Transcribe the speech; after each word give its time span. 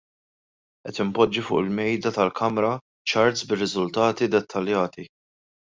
Qed 0.87 1.01
inpoġġi 1.03 1.43
fuq 1.49 1.61
il-Mejda 1.65 2.13
tal-Kamra 2.17 2.73
charts 3.13 3.47
bir-riżultati 3.51 4.33
dettaljati. 4.39 5.09